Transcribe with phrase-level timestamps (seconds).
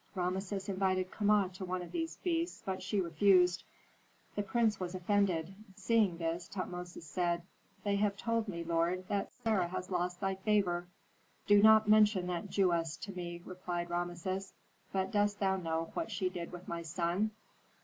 [0.15, 3.63] Rameses invited Kama to one of these feasts, but she refused.
[4.33, 5.53] The prince was offended.
[5.75, 7.43] Seeing this, Tutmosis said,
[7.83, 10.87] "They have told me, lord, that Sarah has lost thy favor."
[11.45, 14.53] "Do not mention that Jewess to me," replied Rameses.
[14.91, 17.29] "But dost thou know what she did with my son?"